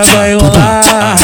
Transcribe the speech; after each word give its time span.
putaria 0.00 0.04
vai 0.04 0.34
rolar. 0.34 1.16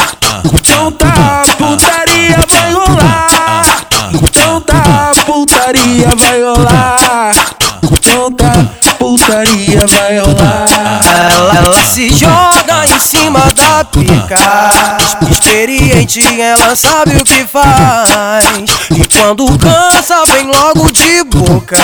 Então 0.53 0.91
tá, 0.91 1.43
putaria 1.57 2.37
vai 2.47 2.71
rolar. 2.73 3.65
Então 4.13 4.61
tá, 4.61 5.11
putaria 5.25 6.09
vai 6.15 6.41
rolar. 6.43 7.35
Então 7.83 8.31
tá, 8.31 8.65
putaria 8.99 9.85
vai 9.87 10.19
rolar. 10.19 10.99
Ela, 11.33 11.57
ela 11.57 11.85
se 11.85 12.09
joga 12.09 12.86
em 12.97 12.99
cima 12.99 13.39
da 13.53 13.85
pica. 13.85 14.35
Experiente, 15.29 16.19
ela 16.41 16.75
sabe 16.75 17.17
o 17.17 17.23
que 17.23 17.45
faz. 17.45 18.45
E 18.91 19.05
quando 19.17 19.45
cansa, 19.57 20.23
vem 20.25 20.47
logo 20.47 20.91
de 20.91 21.23
boca. 21.25 21.77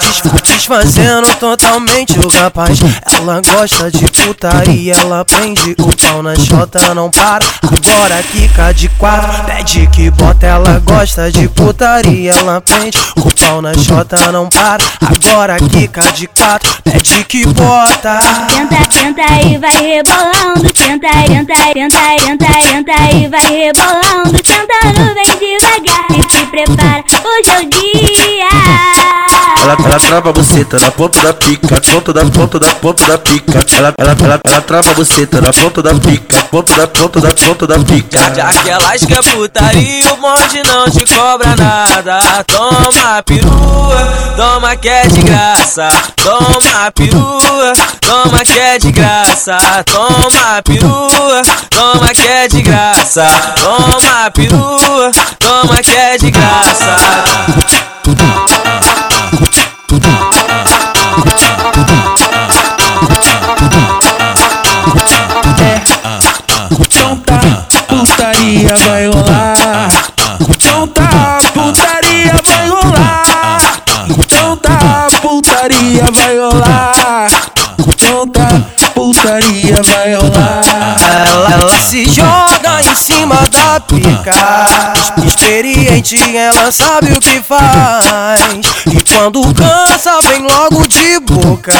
Desf- 0.00 0.42
Desfazendo 0.42 1.26
totalmente 1.36 2.18
o 2.18 2.28
rapaz. 2.28 2.78
Ela 3.10 3.40
gosta 3.40 3.90
de 3.90 4.08
putaria, 4.10 4.94
ela 4.94 5.24
prende 5.24 5.74
o 5.78 5.96
pau 5.96 6.22
na 6.22 6.34
chota, 6.36 6.94
não 6.94 7.10
para. 7.10 7.44
Agora 7.62 8.22
quica 8.22 8.72
de 8.72 8.88
quatro, 8.90 9.44
pede 9.44 9.86
que 9.88 10.10
bota. 10.10 10.46
Ela 10.46 10.78
gosta 10.84 11.30
de 11.32 11.48
putaria, 11.48 12.32
ela 12.32 12.60
prende 12.60 12.98
o 13.16 13.34
pau 13.34 13.60
na 13.62 13.74
chota, 13.74 14.30
não 14.30 14.48
para. 14.48 14.84
Agora 15.00 15.56
quica 15.58 16.02
de 16.12 16.26
quatro, 16.28 16.70
pede 16.84 17.24
que 17.24 17.44
bota. 17.46 18.18
Tenta, 18.48 18.76
tenta 18.88 19.22
e 19.46 19.58
vai 19.58 20.02
rebolando. 20.52 20.72
Tenta, 20.72 21.08
tenta, 21.26 21.54
tenta, 21.72 21.98
tenta, 22.18 22.46
tenta 22.46 22.92
e 23.16 23.28
vai 23.28 23.46
rebolando. 23.46 24.42
Tentando 24.42 25.14
bem 25.14 25.38
devagar. 25.38 26.06
E 26.10 26.30
se 26.30 26.46
prepara, 26.46 27.04
hoje 27.24 27.50
é 27.50 27.60
o 27.60 27.68
dia. 27.68 28.61
Ela, 29.62 29.76
ela 29.78 30.00
trava 30.00 30.30
a 30.30 30.32
buceta 30.32 30.80
na 30.80 30.90
ponta 30.90 31.20
da 31.20 31.32
pica, 31.32 31.80
ponta 31.80 32.12
da 32.12 32.24
ponta 32.24 32.58
da 32.58 32.74
ponta 32.74 33.06
da 33.06 33.16
pica. 33.16 33.64
Ela, 33.76 33.94
ela, 33.96 34.16
ela, 34.20 34.40
ela 34.44 34.60
trava 34.60 34.90
a 34.90 34.94
buceta 34.94 35.40
na 35.40 35.52
ponta 35.52 35.80
da 35.80 35.94
pica, 35.94 36.42
ponta 36.50 36.74
da 36.74 36.88
ponta 36.88 37.20
da 37.20 37.32
ponta 37.32 37.66
da 37.68 37.78
pica. 37.78 38.18
Já 38.34 38.48
que 38.98 39.06
quer 39.06 39.22
putaria, 39.22 40.14
o 40.14 40.16
monte 40.20 40.62
não 40.66 40.90
te 40.90 41.04
cobra 41.14 41.54
nada. 41.54 42.44
Toma 42.44 43.22
perua, 43.22 44.34
toma 44.36 44.74
que 44.74 44.88
é 44.88 45.06
de 45.06 45.22
graça. 45.22 45.88
Toma 46.16 46.90
perua, 46.92 47.72
toma 48.00 48.44
que 48.44 48.58
é 48.58 48.78
de 48.80 48.90
graça. 48.90 49.56
Toma 49.86 50.60
perua, 50.64 51.42
toma 51.70 52.08
que 52.12 52.26
é 52.26 52.48
de 52.48 52.62
graça. 52.62 53.26
Toma 53.60 54.28
perua, 54.32 55.12
toma 55.38 55.76
que 55.80 55.94
é 55.94 56.18
de 56.18 56.32
graça. 56.32 56.96
Putaria 67.88 68.76
vai 68.76 69.06
rolar. 69.06 69.88
Então 70.48 70.86
tá, 70.88 71.38
putaria 71.54 72.32
vai 72.44 72.68
rolar. 72.68 73.62
Então 74.08 74.56
tá, 74.56 75.08
putaria 75.20 76.04
vai 76.12 76.38
rolar. 76.38 77.30
Então 77.78 78.28
tá, 78.28 78.48
putaria 78.94 79.82
vai 79.82 80.14
rolar. 80.14 80.31
Da 83.50 83.80
pica. 83.80 84.32
Experiente, 85.26 86.16
ela 86.36 86.70
sabe 86.72 87.12
o 87.12 87.20
que 87.20 87.40
faz. 87.40 88.40
E 88.86 89.02
quando 89.14 89.42
cansa, 89.54 90.20
vem 90.22 90.42
logo 90.42 90.86
de 90.86 91.20
boca. 91.20 91.72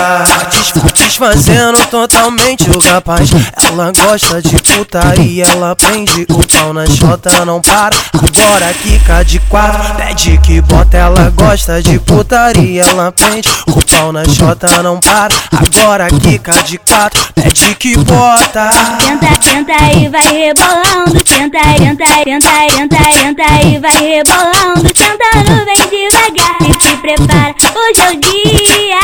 Desf- 0.50 0.92
Desfazendo 0.94 1.78
totalmente 1.86 2.70
o 2.70 2.78
rapaz. 2.78 3.30
Ela 3.68 3.92
gosta 3.92 4.40
de 4.40 4.56
putaria, 4.62 5.44
ela 5.44 5.74
prende 5.76 6.26
o 6.30 6.46
pau 6.46 6.72
na 6.72 6.86
chota, 6.86 7.44
não 7.44 7.60
para. 7.60 7.96
Agora 8.14 8.72
quica 8.74 9.22
de 9.24 9.38
quatro, 9.40 9.94
pede 9.96 10.38
que 10.38 10.60
bota. 10.60 10.96
Ela 10.96 11.30
gosta 11.30 11.82
de 11.82 11.98
putaria, 11.98 12.82
ela 12.82 13.10
prende 13.12 13.48
o 13.66 13.84
pau 13.84 14.12
na 14.12 14.24
chota, 14.24 14.82
não 14.82 14.98
para. 15.00 15.34
Agora 15.52 16.08
quica 16.08 16.52
de 16.62 16.78
quatro, 16.78 17.20
pede 17.34 17.74
que 17.74 17.96
bota. 17.98 18.70
Tenta, 18.98 19.26
tenta 19.38 19.72
e 19.98 20.08
vai 20.08 20.22
rebolando. 20.22 21.22
Tenta, 21.24 21.41
tenta, 21.42 21.58
tenta, 21.74 22.06
tenta, 22.24 22.96
tenta 22.96 23.66
e 23.66 23.78
vai 23.78 23.96
rebolando. 23.96 24.82
Tentando 24.94 25.64
bem 25.64 25.76
devagar. 25.90 26.56
E 26.60 26.82
se 26.82 26.96
prepara, 26.96 27.54
hoje 27.74 28.00
é 28.00 28.10
o 28.10 28.20
dia. 28.20 28.98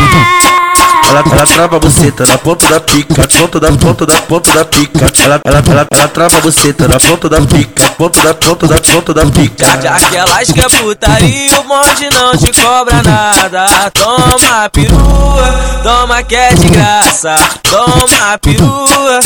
Ela, 1.09 1.25
ela 1.33 1.47
trava 1.47 1.77
a 1.77 1.81
buceta 1.81 2.27
na 2.27 2.39
ponta 2.39 2.69
da 2.69 2.81
pica, 2.81 3.27
ponta 3.27 3.59
da 3.59 3.73
ponta 3.73 4.07
da 4.07 4.21
ponta 4.23 4.53
da 4.53 4.65
pica. 4.65 5.07
Ela, 5.25 5.41
ela, 5.45 5.63
ela, 5.67 5.87
ela 5.91 6.09
trava 6.09 6.37
a 6.37 6.41
buceta 6.41 6.87
na 6.87 7.01
ponta 7.01 7.29
da 7.29 7.41
pica, 7.41 7.91
ponta 7.97 8.21
da 8.21 8.35
ponta 8.35 8.69
da 8.69 8.81
ponta 8.81 9.15
da 9.15 9.27
pica. 9.27 9.81
Já 9.81 9.99
que 9.99 10.17
elas 10.17 10.53
quer 10.53 10.71
putaria, 10.71 11.61
o 11.61 11.65
monte 11.65 12.09
não 12.13 12.37
te 12.37 12.53
cobra 12.61 13.03
nada. 13.03 13.91
Toma 13.95 14.69
perua, 14.71 15.81
toma 15.83 16.23
que 16.23 16.37
é 16.37 16.55
de 16.55 16.69
graça. 16.69 17.35
Toma 17.63 18.39
perua, 18.41 19.21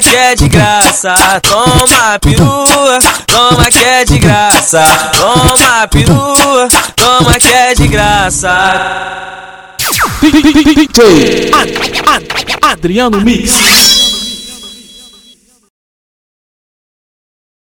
que 0.00 0.14
é 0.14 0.34
de 0.34 0.48
graça. 0.48 1.14
Toma 1.42 2.18
perua, 2.20 2.98
toma 3.26 3.70
que 3.70 3.78
é 3.78 4.04
de 4.04 4.18
graça. 4.18 4.84
Toma 5.12 5.88
perua, 5.88 6.68
toma 6.94 7.38
que 7.38 7.48
é 7.48 7.74
de 7.74 7.88
graça. 7.88 8.48
Adriano 12.62 13.20
Mix. 13.20 13.97